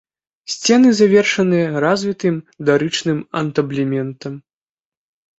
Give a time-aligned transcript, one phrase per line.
[0.51, 4.33] Сцены завершаныя развітым дарычным антаблементам.